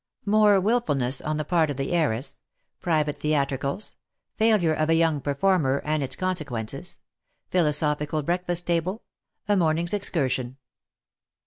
[0.25, 2.39] MORE WILFULNESS ON THE PART OF THE HEIRESS
[2.79, 3.97] PRIVATE THE ATRICALS
[4.35, 6.97] FAILURE OF A YOUNG PERFORMER, AND ITS CON SEQUENCES
[7.51, 9.03] PHILOSOPHICAL BREAKFAST TABLE
[9.47, 10.57] A MORNING 's EXCURSION.